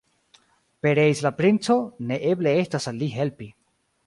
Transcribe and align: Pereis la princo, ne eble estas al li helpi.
Pereis 0.85 1.21
la 1.25 1.31
princo, 1.41 1.77
ne 2.13 2.19
eble 2.31 2.55
estas 2.63 2.89
al 2.95 2.99
li 3.05 3.13
helpi. 3.19 3.53